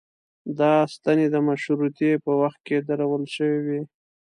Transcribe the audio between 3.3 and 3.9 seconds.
شوې وې.